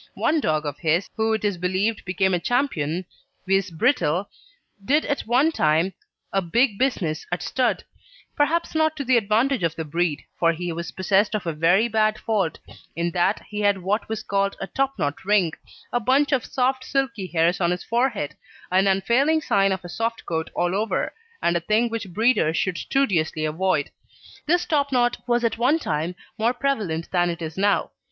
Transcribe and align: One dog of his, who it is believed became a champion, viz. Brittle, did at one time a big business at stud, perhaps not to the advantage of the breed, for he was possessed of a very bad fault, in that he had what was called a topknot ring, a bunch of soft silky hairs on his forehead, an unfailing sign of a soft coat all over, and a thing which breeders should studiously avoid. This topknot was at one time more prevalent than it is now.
One 0.15 0.39
dog 0.39 0.65
of 0.65 0.79
his, 0.79 1.07
who 1.15 1.31
it 1.33 1.45
is 1.45 1.59
believed 1.59 2.05
became 2.05 2.33
a 2.33 2.39
champion, 2.39 3.05
viz. 3.45 3.69
Brittle, 3.69 4.31
did 4.83 5.05
at 5.05 5.27
one 5.27 5.51
time 5.51 5.93
a 6.33 6.41
big 6.41 6.79
business 6.79 7.27
at 7.31 7.43
stud, 7.43 7.83
perhaps 8.35 8.73
not 8.73 8.95
to 8.97 9.03
the 9.05 9.15
advantage 9.15 9.61
of 9.61 9.75
the 9.75 9.85
breed, 9.85 10.23
for 10.39 10.53
he 10.53 10.71
was 10.73 10.91
possessed 10.93 11.35
of 11.35 11.45
a 11.45 11.53
very 11.53 11.87
bad 11.87 12.17
fault, 12.17 12.57
in 12.95 13.11
that 13.11 13.43
he 13.49 13.59
had 13.59 13.83
what 13.83 14.09
was 14.09 14.23
called 14.23 14.55
a 14.59 14.65
topknot 14.65 15.23
ring, 15.23 15.53
a 15.93 15.99
bunch 15.99 16.31
of 16.31 16.45
soft 16.45 16.83
silky 16.83 17.27
hairs 17.27 17.61
on 17.61 17.69
his 17.69 17.83
forehead, 17.83 18.35
an 18.71 18.87
unfailing 18.87 19.39
sign 19.39 19.71
of 19.71 19.85
a 19.85 19.87
soft 19.87 20.25
coat 20.25 20.49
all 20.55 20.73
over, 20.73 21.13
and 21.43 21.55
a 21.55 21.59
thing 21.59 21.89
which 21.89 22.09
breeders 22.11 22.57
should 22.57 22.79
studiously 22.79 23.45
avoid. 23.45 23.91
This 24.47 24.65
topknot 24.65 25.17
was 25.27 25.43
at 25.43 25.59
one 25.59 25.77
time 25.77 26.15
more 26.39 26.55
prevalent 26.55 27.11
than 27.11 27.29
it 27.29 27.39
is 27.43 27.55
now. 27.55 27.91